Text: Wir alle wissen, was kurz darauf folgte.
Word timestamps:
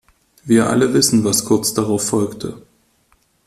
Wir 0.45 0.67
alle 0.67 0.95
wissen, 0.95 1.23
was 1.23 1.45
kurz 1.45 1.75
darauf 1.75 2.07
folgte. 2.07 2.63